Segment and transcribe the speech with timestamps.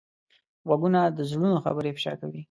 [0.67, 2.39] غوږونه د زړونو خبرې افشا کوي